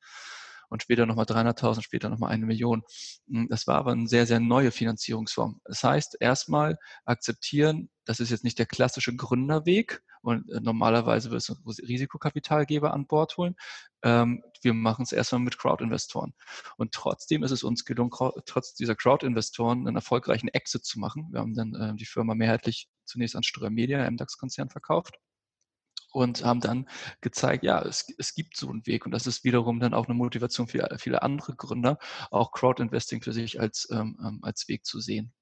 und 0.70 0.84
später 0.84 1.06
nochmal 1.06 1.26
300.000, 1.26 1.82
später 1.82 2.10
nochmal 2.10 2.32
eine 2.32 2.46
Million. 2.46 2.84
Hm, 3.28 3.48
das 3.50 3.68
war 3.68 3.76
aber 3.76 3.92
eine 3.92 4.08
sehr, 4.08 4.26
sehr 4.26 4.40
neue 4.40 4.72
Finanzierungsform. 4.72 5.60
Das 5.66 5.84
heißt, 5.84 6.18
erstmal 6.20 6.78
akzeptieren, 7.06 7.90
das 8.06 8.20
ist 8.20 8.30
jetzt 8.30 8.44
nicht 8.44 8.60
der 8.60 8.66
klassische 8.66 9.16
Gründerweg 9.16 10.02
und 10.22 10.50
äh, 10.50 10.60
normalerweise 10.60 11.32
wirst 11.32 11.50
du 11.50 11.56
Risikokapitalgeber 11.66 12.94
an 12.94 13.08
Bord 13.08 13.38
holen. 13.38 13.56
Ähm, 14.04 14.44
wir 14.62 14.74
machen 14.74 15.04
es 15.04 15.12
erstmal 15.12 15.42
mit 15.42 15.58
Crowd-Investoren. 15.58 16.34
Und 16.78 16.92
trotzdem 16.92 17.44
ist 17.44 17.52
es 17.52 17.64
uns 17.64 17.86
gelungen, 17.86 18.12
trotz 18.46 18.74
dieser 18.74 18.96
Crowd-Investoren 18.96 19.88
einen 19.88 19.96
erfolgreichen 19.96 20.50
Exit 20.50 20.86
zu 20.86 21.00
machen. 21.00 21.30
Wir 21.32 21.40
haben 21.40 21.56
dann 21.56 21.76
äh, 21.76 21.96
die 21.96 22.06
Firma 22.06 22.36
mehrheitlich 22.36 22.90
zunächst 23.06 23.36
an 23.36 23.44
Ströer 23.44 23.70
Media, 23.70 24.04
einem 24.04 24.18
DAX-Konzern, 24.18 24.70
verkauft 24.70 25.16
und 26.12 26.44
haben 26.44 26.60
dann 26.60 26.88
gezeigt, 27.22 27.64
ja, 27.64 27.82
es, 27.82 28.08
es 28.18 28.34
gibt 28.34 28.58
so 28.58 28.70
einen 28.70 28.86
Weg 28.86 29.06
und 29.06 29.12
das 29.12 29.28
ist 29.28 29.44
wiederum 29.44 29.80
dann 29.80 29.94
auch 29.94 30.06
eine 30.08 30.16
Motivation 30.16 30.68
für 30.68 30.88
viele 30.98 31.22
andere 31.22 31.56
Gründer, 31.56 32.00
auch 32.32 32.52
Crowd-Investing 32.52 33.22
für 33.22 33.34
sich 33.34 33.60
als, 33.60 33.88
ähm, 33.92 34.18
ähm, 34.24 34.40
als 34.42 34.68
Weg 34.68 34.86
zu 34.86 35.00
sehen. 35.00 35.34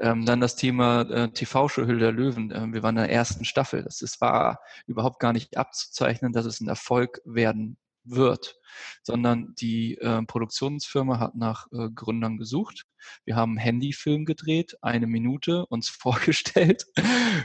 Ähm, 0.00 0.24
dann 0.24 0.40
das 0.40 0.56
Thema 0.56 1.02
äh, 1.02 1.30
TV-Show 1.30 1.86
Hülle 1.86 1.98
der 1.98 2.12
Löwen. 2.12 2.52
Ähm, 2.54 2.72
wir 2.72 2.82
waren 2.82 2.96
in 2.96 3.02
der 3.02 3.12
ersten 3.12 3.44
Staffel. 3.44 3.82
Das 3.82 4.00
ist, 4.00 4.20
war 4.20 4.60
überhaupt 4.86 5.18
gar 5.18 5.32
nicht 5.32 5.56
abzuzeichnen, 5.56 6.32
dass 6.32 6.46
es 6.46 6.60
ein 6.60 6.68
Erfolg 6.68 7.20
werden 7.24 7.78
wird, 8.04 8.56
sondern 9.02 9.54
die 9.56 9.98
äh, 9.98 10.22
Produktionsfirma 10.22 11.18
hat 11.18 11.34
nach 11.34 11.66
äh, 11.72 11.88
Gründern 11.94 12.38
gesucht. 12.38 12.86
Wir 13.24 13.36
haben 13.36 13.52
einen 13.52 13.58
Handyfilm 13.58 14.24
gedreht, 14.24 14.76
eine 14.82 15.06
Minute, 15.06 15.66
uns 15.66 15.88
vorgestellt, 15.88 16.86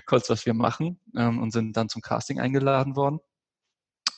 kurz 0.05 0.29
was 0.29 0.45
wir 0.45 0.53
machen 0.53 0.99
ähm, 1.17 1.39
und 1.39 1.51
sind 1.51 1.75
dann 1.75 1.89
zum 1.89 2.01
Casting 2.01 2.39
eingeladen 2.39 2.95
worden. 2.95 3.19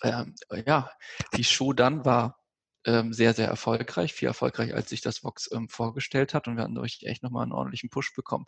Ähm, 0.03 0.35
ja, 0.65 0.89
die 1.35 1.43
Show 1.43 1.73
dann 1.73 2.05
war 2.05 2.37
ähm, 2.85 3.13
sehr, 3.13 3.33
sehr 3.33 3.47
erfolgreich, 3.47 4.13
viel 4.13 4.27
erfolgreich, 4.27 4.73
als 4.73 4.89
sich 4.89 5.01
das 5.01 5.23
Vox 5.23 5.49
ähm, 5.51 5.69
vorgestellt 5.69 6.33
hat. 6.33 6.47
Und 6.47 6.57
wir 6.57 6.63
hatten 6.63 6.75
durch 6.75 6.99
echt 7.03 7.23
nochmal 7.23 7.43
einen 7.43 7.51
ordentlichen 7.51 7.89
Push 7.89 8.13
bekommen. 8.13 8.45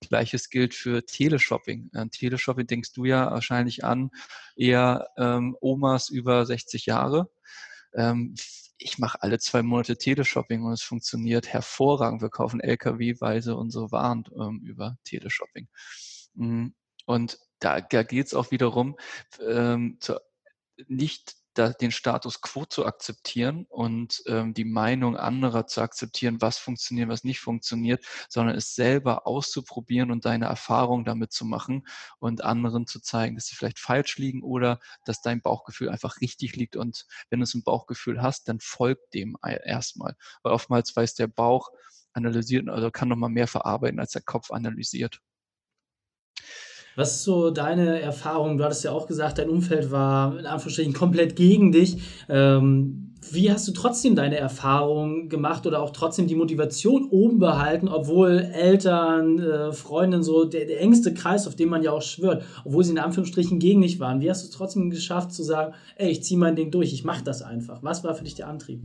Gleiches 0.00 0.48
gilt 0.50 0.74
für 0.74 1.04
Teleshopping. 1.04 1.90
Äh, 1.92 2.08
Teleshopping 2.08 2.66
denkst 2.66 2.92
du 2.92 3.04
ja 3.04 3.30
wahrscheinlich 3.30 3.84
an, 3.84 4.10
eher 4.56 5.08
ähm, 5.16 5.56
Omas 5.60 6.08
über 6.08 6.46
60 6.46 6.86
Jahre. 6.86 7.30
Ähm, 7.94 8.34
ich 8.78 8.98
mache 8.98 9.22
alle 9.22 9.38
zwei 9.38 9.62
Monate 9.62 9.96
Teleshopping 9.98 10.62
und 10.62 10.72
es 10.72 10.82
funktioniert 10.82 11.48
hervorragend. 11.48 12.22
Wir 12.22 12.30
kaufen 12.30 12.60
LKW-weise 12.60 13.56
unsere 13.56 13.92
Waren 13.92 14.24
ähm, 14.38 14.62
über 14.64 14.96
Teleshopping. 15.04 15.68
Mhm. 16.34 16.74
Und 17.06 17.38
da, 17.58 17.80
da 17.80 18.02
geht 18.02 18.26
es 18.26 18.34
auch 18.34 18.50
wiederum, 18.50 18.96
ähm, 19.46 19.98
zu, 20.00 20.18
nicht 20.88 21.36
da, 21.60 21.70
den 21.70 21.90
Status 21.90 22.40
quo 22.40 22.64
zu 22.64 22.86
akzeptieren 22.86 23.66
und 23.68 24.22
ähm, 24.26 24.54
die 24.54 24.64
Meinung 24.64 25.16
anderer 25.16 25.66
zu 25.66 25.82
akzeptieren, 25.82 26.40
was 26.40 26.58
funktioniert, 26.58 27.08
was 27.08 27.22
nicht 27.22 27.40
funktioniert, 27.40 28.04
sondern 28.28 28.56
es 28.56 28.74
selber 28.74 29.26
auszuprobieren 29.26 30.10
und 30.10 30.24
deine 30.24 30.46
Erfahrung 30.46 31.04
damit 31.04 31.32
zu 31.32 31.44
machen 31.44 31.86
und 32.18 32.42
anderen 32.42 32.86
zu 32.86 33.00
zeigen, 33.00 33.34
dass 33.34 33.46
sie 33.46 33.56
vielleicht 33.56 33.78
falsch 33.78 34.16
liegen 34.16 34.42
oder 34.42 34.80
dass 35.04 35.20
dein 35.20 35.42
Bauchgefühl 35.42 35.90
einfach 35.90 36.20
richtig 36.20 36.56
liegt. 36.56 36.76
Und 36.76 37.06
wenn 37.28 37.40
du 37.40 37.46
ein 37.54 37.62
Bauchgefühl 37.62 38.22
hast, 38.22 38.48
dann 38.48 38.60
folgt 38.60 39.12
dem 39.14 39.36
erstmal. 39.42 40.16
Weil 40.42 40.52
oftmals 40.52 40.96
weiß 40.96 41.14
der 41.14 41.26
Bauch 41.26 41.70
analysiert, 42.12 42.68
also 42.68 42.90
kann 42.90 43.08
nochmal 43.08 43.30
mehr 43.30 43.48
verarbeiten, 43.48 44.00
als 44.00 44.12
der 44.12 44.22
Kopf 44.22 44.50
analysiert. 44.50 45.20
Was 47.00 47.12
ist 47.12 47.24
so 47.24 47.50
deine 47.50 48.02
Erfahrung? 48.02 48.58
Du 48.58 48.64
hattest 48.64 48.84
ja 48.84 48.92
auch 48.92 49.06
gesagt, 49.06 49.38
dein 49.38 49.48
Umfeld 49.48 49.90
war 49.90 50.38
in 50.38 50.44
Anführungsstrichen 50.44 50.92
komplett 50.92 51.34
gegen 51.34 51.72
dich. 51.72 51.96
Ähm, 52.28 53.16
wie 53.30 53.50
hast 53.50 53.66
du 53.66 53.72
trotzdem 53.72 54.14
deine 54.14 54.36
Erfahrung 54.36 55.30
gemacht 55.30 55.66
oder 55.66 55.80
auch 55.80 55.92
trotzdem 55.92 56.26
die 56.26 56.34
Motivation 56.34 57.08
oben 57.10 57.38
behalten, 57.38 57.88
obwohl 57.88 58.40
Eltern, 58.52 59.38
äh, 59.38 59.72
Freundinnen, 59.72 60.22
so 60.22 60.44
der, 60.44 60.66
der, 60.66 60.82
engste 60.82 61.14
Kreis, 61.14 61.46
auf 61.46 61.56
den 61.56 61.70
man 61.70 61.82
ja 61.82 61.90
auch 61.90 62.02
schwört, 62.02 62.44
obwohl 62.66 62.84
sie 62.84 62.90
in 62.90 62.98
Anführungsstrichen 62.98 63.58
gegen 63.58 63.80
dich 63.80 63.98
waren? 63.98 64.20
Wie 64.20 64.28
hast 64.28 64.42
du 64.42 64.48
es 64.48 64.52
trotzdem 64.52 64.90
geschafft 64.90 65.32
zu 65.32 65.42
sagen, 65.42 65.72
ey, 65.96 66.10
ich 66.10 66.22
ziehe 66.22 66.38
mein 66.38 66.54
Ding 66.54 66.70
durch, 66.70 66.92
ich 66.92 67.04
mache 67.04 67.24
das 67.24 67.40
einfach? 67.40 67.82
Was 67.82 68.04
war 68.04 68.14
für 68.14 68.24
dich 68.24 68.34
der 68.34 68.48
Antrieb? 68.48 68.82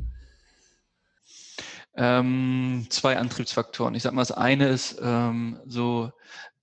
Ähm, 1.97 2.87
zwei 2.87 3.17
Antriebsfaktoren. 3.17 3.93
Ich 3.93 4.03
sag 4.03 4.13
mal, 4.13 4.21
das 4.21 4.31
eine 4.31 4.69
ist 4.69 5.01
ähm, 5.03 5.59
so 5.65 6.11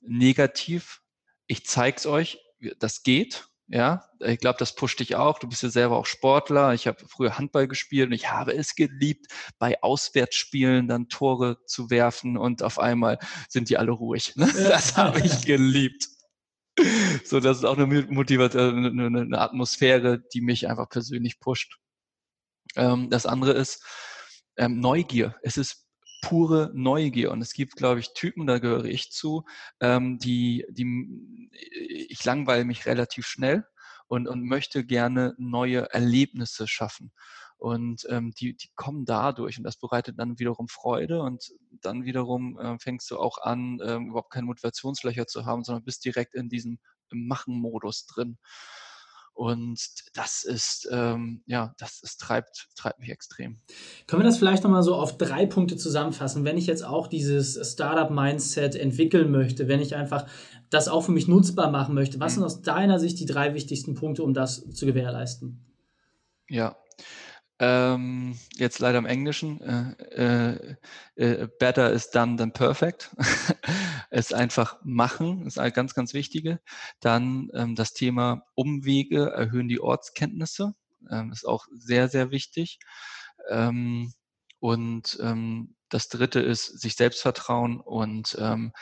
negativ 0.00 1.01
ich 1.46 1.66
zeige 1.66 1.96
es 1.96 2.06
euch, 2.06 2.38
das 2.78 3.02
geht. 3.02 3.46
Ja, 3.68 4.04
ich 4.20 4.38
glaube, 4.38 4.58
das 4.58 4.74
pusht 4.74 5.00
dich 5.00 5.16
auch. 5.16 5.38
Du 5.38 5.48
bist 5.48 5.62
ja 5.62 5.70
selber 5.70 5.96
auch 5.96 6.04
Sportler. 6.04 6.74
Ich 6.74 6.86
habe 6.86 7.06
früher 7.08 7.38
Handball 7.38 7.68
gespielt 7.68 8.08
und 8.08 8.12
ich 8.12 8.30
habe 8.30 8.52
es 8.52 8.74
geliebt, 8.74 9.28
bei 9.58 9.82
Auswärtsspielen 9.82 10.88
dann 10.88 11.08
Tore 11.08 11.56
zu 11.64 11.88
werfen 11.88 12.36
und 12.36 12.62
auf 12.62 12.78
einmal 12.78 13.18
sind 13.48 13.70
die 13.70 13.78
alle 13.78 13.92
ruhig. 13.92 14.36
Ne? 14.36 14.52
Das 14.52 14.96
habe 14.98 15.20
ich 15.20 15.46
geliebt. 15.46 16.08
So, 17.24 17.40
das 17.40 17.58
ist 17.58 17.64
auch 17.64 17.78
eine 17.78 17.86
Motivation, 17.86 18.84
eine, 18.84 19.20
eine 19.20 19.40
Atmosphäre, 19.40 20.22
die 20.34 20.40
mich 20.40 20.68
einfach 20.68 20.88
persönlich 20.88 21.38
pusht. 21.40 21.78
Ähm, 22.76 23.10
das 23.10 23.26
andere 23.26 23.52
ist 23.52 23.84
ähm, 24.56 24.80
Neugier. 24.80 25.36
Es 25.42 25.56
ist 25.56 25.86
pure 26.22 26.70
Neugier. 26.72 27.30
Und 27.30 27.42
es 27.42 27.52
gibt, 27.52 27.76
glaube 27.76 28.00
ich, 28.00 28.14
Typen, 28.14 28.46
da 28.46 28.58
gehöre 28.58 28.86
ich 28.86 29.10
zu, 29.10 29.44
ähm, 29.80 30.18
die, 30.18 30.64
die, 30.70 31.50
ich 32.08 32.24
langweile 32.24 32.64
mich 32.64 32.86
relativ 32.86 33.26
schnell 33.26 33.66
und, 34.06 34.26
und 34.26 34.42
möchte 34.44 34.86
gerne 34.86 35.34
neue 35.36 35.90
Erlebnisse 35.92 36.66
schaffen. 36.66 37.12
Und 37.58 38.06
ähm, 38.08 38.32
die, 38.32 38.56
die 38.56 38.70
kommen 38.74 39.04
dadurch 39.04 39.58
und 39.58 39.64
das 39.64 39.76
bereitet 39.76 40.18
dann 40.18 40.38
wiederum 40.38 40.68
Freude 40.68 41.22
und 41.22 41.52
dann 41.80 42.04
wiederum 42.04 42.58
äh, 42.58 42.78
fängst 42.78 43.10
du 43.10 43.18
auch 43.18 43.38
an, 43.38 43.78
äh, 43.80 43.96
überhaupt 43.96 44.32
keine 44.32 44.46
Motivationslöcher 44.46 45.26
zu 45.26 45.44
haben, 45.44 45.62
sondern 45.62 45.84
bist 45.84 46.04
direkt 46.04 46.34
in 46.34 46.48
diesem 46.48 46.78
Machen-Modus 47.12 48.06
drin. 48.06 48.38
Und 49.34 49.80
das 50.14 50.44
ist, 50.44 50.88
ähm, 50.92 51.42
ja, 51.46 51.74
das, 51.78 52.00
das 52.00 52.16
treibt, 52.16 52.68
treibt 52.76 53.00
mich 53.00 53.10
extrem. 53.10 53.58
Können 54.06 54.22
wir 54.22 54.26
das 54.26 54.38
vielleicht 54.38 54.62
nochmal 54.62 54.82
so 54.82 54.94
auf 54.94 55.16
drei 55.16 55.46
Punkte 55.46 55.76
zusammenfassen? 55.76 56.44
Wenn 56.44 56.58
ich 56.58 56.66
jetzt 56.66 56.84
auch 56.84 57.06
dieses 57.06 57.72
Startup-Mindset 57.72 58.76
entwickeln 58.76 59.30
möchte, 59.30 59.68
wenn 59.68 59.80
ich 59.80 59.94
einfach 59.94 60.26
das 60.70 60.88
auch 60.88 61.02
für 61.02 61.12
mich 61.12 61.28
nutzbar 61.28 61.70
machen 61.70 61.94
möchte, 61.94 62.20
was 62.20 62.32
mhm. 62.32 62.34
sind 62.36 62.44
aus 62.44 62.62
deiner 62.62 62.98
Sicht 62.98 63.18
die 63.20 63.26
drei 63.26 63.54
wichtigsten 63.54 63.94
Punkte, 63.94 64.22
um 64.22 64.34
das 64.34 64.70
zu 64.70 64.86
gewährleisten? 64.86 65.64
Ja, 66.48 66.76
ähm, 67.62 68.36
jetzt 68.56 68.80
leider 68.80 68.98
im 68.98 69.06
Englischen. 69.06 69.60
Äh, 69.60 70.56
äh, 70.56 70.76
äh, 71.14 71.48
better 71.60 71.92
is 71.92 72.10
done 72.10 72.36
than 72.36 72.52
perfect. 72.52 73.10
es 74.12 74.34
einfach 74.34 74.78
machen, 74.84 75.46
ist 75.46 75.58
ein 75.58 75.72
ganz, 75.72 75.94
ganz 75.94 76.12
wichtige. 76.12 76.60
Dann 77.00 77.50
ähm, 77.54 77.74
das 77.74 77.94
Thema 77.94 78.44
Umwege 78.54 79.30
erhöhen 79.30 79.68
die 79.68 79.80
Ortskenntnisse. 79.80 80.74
Ähm, 81.10 81.32
ist 81.32 81.48
auch 81.48 81.66
sehr, 81.74 82.08
sehr 82.08 82.30
wichtig. 82.30 82.78
Ähm, 83.48 84.12
und 84.60 85.18
ähm, 85.22 85.76
das 85.88 86.08
dritte 86.08 86.40
ist 86.40 86.78
sich 86.78 86.94
Selbstvertrauen 86.94 87.80
und 87.80 88.36
ähm, 88.38 88.72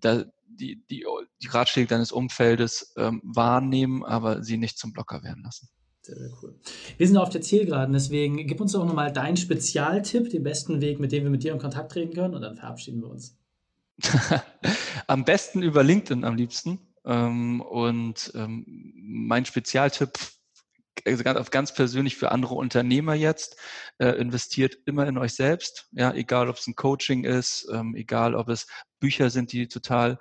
da, 0.00 0.24
die, 0.46 0.82
die, 0.88 1.04
die 1.42 1.48
Ratschläge 1.48 1.88
deines 1.88 2.10
Umfeldes 2.10 2.94
ähm, 2.96 3.20
wahrnehmen, 3.22 4.02
aber 4.02 4.42
sie 4.42 4.56
nicht 4.56 4.78
zum 4.78 4.94
Blocker 4.94 5.22
werden 5.22 5.44
lassen. 5.44 5.68
Sehr, 6.00 6.16
sehr 6.16 6.30
cool. 6.42 6.58
Wir 6.96 7.06
sind 7.06 7.18
auf 7.18 7.28
der 7.28 7.42
Zielgeraden, 7.42 7.92
deswegen 7.92 8.46
gib 8.46 8.62
uns 8.62 8.72
doch 8.72 8.84
nochmal 8.84 9.12
deinen 9.12 9.36
Spezialtipp, 9.36 10.30
den 10.30 10.42
besten 10.42 10.80
Weg, 10.80 11.00
mit 11.00 11.12
dem 11.12 11.24
wir 11.24 11.30
mit 11.30 11.44
dir 11.44 11.52
in 11.52 11.58
Kontakt 11.58 11.92
treten 11.92 12.14
können 12.14 12.34
und 12.34 12.40
dann 12.40 12.56
verabschieden 12.56 13.02
wir 13.02 13.10
uns. 13.10 13.36
am 15.06 15.24
besten 15.24 15.62
über 15.62 15.82
LinkedIn 15.82 16.24
am 16.24 16.36
liebsten. 16.36 16.78
Ähm, 17.04 17.60
und 17.60 18.32
ähm, 18.34 18.64
mein 18.96 19.44
Spezialtipp 19.44 20.12
also 21.06 21.24
ganz, 21.24 21.50
ganz 21.50 21.74
persönlich 21.74 22.16
für 22.16 22.30
andere 22.30 22.54
Unternehmer 22.54 23.14
jetzt, 23.14 23.56
äh, 23.98 24.10
investiert 24.10 24.76
immer 24.84 25.06
in 25.06 25.18
euch 25.18 25.34
selbst, 25.34 25.88
ja, 25.92 26.12
egal 26.12 26.48
ob 26.48 26.56
es 26.56 26.66
ein 26.66 26.76
Coaching 26.76 27.24
ist, 27.24 27.66
ähm, 27.72 27.94
egal 27.96 28.34
ob 28.34 28.48
es 28.48 28.66
Bücher 29.00 29.30
sind, 29.30 29.52
die 29.52 29.66
total 29.66 30.18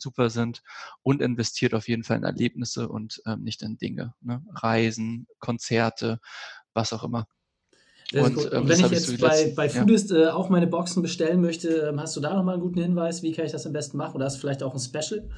super 0.00 0.28
sind 0.30 0.62
und 1.02 1.22
investiert 1.22 1.72
auf 1.72 1.86
jeden 1.86 2.02
Fall 2.02 2.16
in 2.16 2.24
Erlebnisse 2.24 2.88
und 2.88 3.22
nicht 3.38 3.62
in 3.62 3.78
Dinge, 3.78 4.14
ne? 4.22 4.44
Reisen, 4.50 5.28
Konzerte, 5.38 6.18
was 6.72 6.92
auch 6.92 7.04
immer. 7.04 7.28
Und, 8.14 8.36
und, 8.36 8.52
ähm, 8.52 8.68
wenn 8.68 8.80
ich 8.80 8.90
jetzt 8.90 9.20
bei, 9.20 9.52
bei 9.56 9.68
Foodist 9.68 10.10
ja. 10.10 10.16
äh, 10.16 10.28
auch 10.28 10.48
meine 10.48 10.66
Boxen 10.66 11.02
bestellen 11.02 11.40
möchte, 11.40 11.68
ähm, 11.88 12.00
hast 12.00 12.16
du 12.16 12.20
da 12.20 12.34
nochmal 12.34 12.54
einen 12.54 12.62
guten 12.62 12.80
Hinweis? 12.80 13.22
Wie 13.22 13.32
kann 13.32 13.44
ich 13.44 13.52
das 13.52 13.66
am 13.66 13.72
besten 13.72 13.96
machen? 13.96 14.16
Oder 14.16 14.26
hast 14.26 14.36
du 14.36 14.40
vielleicht 14.40 14.62
auch 14.62 14.74
ein 14.74 14.80
Special? 14.80 15.28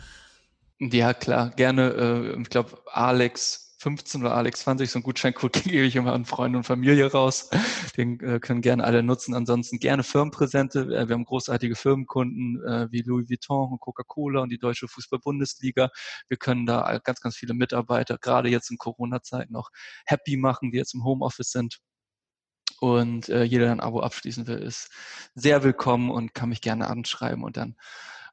Ja, 0.78 1.14
klar, 1.14 1.50
gerne. 1.50 2.34
Äh, 2.36 2.42
ich 2.42 2.50
glaube, 2.50 2.78
Alex 2.86 3.66
15 3.78 4.22
oder 4.22 4.34
Alex 4.34 4.60
20, 4.60 4.90
so 4.90 4.98
einen 4.98 5.04
Gutscheincode 5.04 5.52
gebe 5.64 5.84
ich 5.84 5.96
immer 5.96 6.12
an 6.12 6.24
Freunde 6.24 6.58
und 6.58 6.64
Familie 6.64 7.10
raus. 7.12 7.50
Den 7.96 8.18
äh, 8.20 8.40
können 8.40 8.60
gerne 8.60 8.84
alle 8.84 9.02
nutzen. 9.02 9.34
Ansonsten 9.34 9.78
gerne 9.78 10.02
Firmenpräsente. 10.02 10.80
Äh, 10.80 11.08
wir 11.08 11.14
haben 11.14 11.24
großartige 11.24 11.76
Firmenkunden 11.76 12.62
äh, 12.64 12.88
wie 12.90 13.02
Louis 13.02 13.28
Vuitton 13.28 13.72
und 13.72 13.80
Coca-Cola 13.80 14.40
und 14.40 14.50
die 14.50 14.58
Deutsche 14.58 14.88
Fußball-Bundesliga. 14.88 15.90
Wir 16.28 16.36
können 16.36 16.66
da 16.66 16.98
ganz, 17.04 17.20
ganz 17.20 17.36
viele 17.36 17.54
Mitarbeiter, 17.54 18.18
gerade 18.18 18.48
jetzt 18.48 18.70
in 18.70 18.78
Corona-Zeiten, 18.78 19.54
auch 19.54 19.68
happy 20.06 20.36
machen, 20.36 20.72
die 20.72 20.78
jetzt 20.78 20.94
im 20.94 21.04
Homeoffice 21.04 21.50
sind. 21.50 21.78
Und 22.80 23.28
äh, 23.28 23.44
jeder, 23.44 23.64
der 23.64 23.72
ein 23.72 23.80
Abo 23.80 24.00
abschließen 24.00 24.46
will, 24.46 24.58
ist 24.58 24.90
sehr 25.34 25.62
willkommen 25.62 26.10
und 26.10 26.34
kann 26.34 26.50
mich 26.50 26.60
gerne 26.60 26.88
anschreiben 26.88 27.42
und 27.42 27.56
dann 27.56 27.76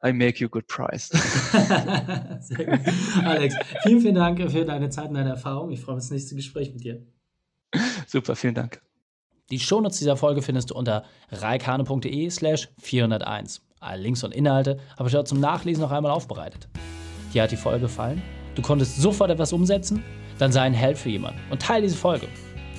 I 0.06 0.12
make 0.12 0.40
you 0.40 0.50
good 0.50 0.68
price. 0.68 1.08
Sehr 2.42 2.66
gut. 2.66 2.80
Alex, 3.24 3.56
vielen, 3.84 4.02
vielen 4.02 4.16
Dank 4.16 4.52
für 4.52 4.66
deine 4.66 4.90
Zeit 4.90 5.08
und 5.08 5.14
deine 5.14 5.30
Erfahrung. 5.30 5.72
Ich 5.72 5.80
freue 5.80 5.96
mich 5.96 6.02
auf 6.02 6.10
das 6.10 6.12
nächste 6.12 6.36
Gespräch 6.36 6.74
mit 6.74 6.84
dir. 6.84 7.02
Super, 8.06 8.36
vielen 8.36 8.54
Dank. 8.54 8.82
Die 9.50 9.60
Shownotes 9.60 10.00
dieser 10.00 10.18
Folge 10.18 10.42
findest 10.42 10.72
du 10.72 10.76
unter 10.76 11.06
reikane.de 11.32 12.30
slash 12.30 12.70
401. 12.80 13.62
Alle 13.80 14.02
Links 14.02 14.24
und 14.26 14.34
Inhalte 14.34 14.78
habe 14.98 15.08
ich 15.08 15.14
dort 15.14 15.28
zum 15.28 15.40
Nachlesen 15.40 15.82
noch 15.82 15.92
einmal 15.92 16.12
aufbereitet. 16.12 16.68
Dir 17.34 17.44
hat 17.44 17.52
die 17.52 17.58
Folge 17.58 17.82
gefallen? 17.82 18.22
Du 18.56 18.62
konntest 18.62 18.98
sofort 18.98 19.32
etwas 19.32 19.54
umsetzen? 19.54 20.04
Dann 20.38 20.52
sei 20.52 20.62
ein 20.62 20.74
Held 20.74 20.98
für 20.98 21.10
jemanden 21.10 21.40
und 21.50 21.62
teile 21.62 21.84
diese 21.84 21.98
Folge. 21.98 22.28